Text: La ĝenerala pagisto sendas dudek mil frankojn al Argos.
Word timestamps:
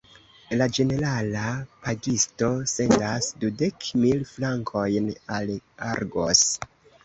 La 0.59 0.67
ĝenerala 0.77 1.43
pagisto 1.83 2.49
sendas 2.73 3.29
dudek 3.45 3.93
mil 4.07 4.27
frankojn 4.33 5.15
al 5.39 5.57
Argos. 5.95 6.47